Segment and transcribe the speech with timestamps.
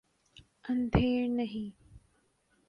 [0.69, 1.69] اندھیر نہیں۔